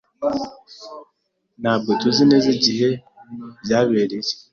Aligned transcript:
Ntabwo 1.61 1.89
tuzi 1.99 2.23
neza 2.31 2.47
igihe 2.55 2.89
byabereye. 3.63 4.31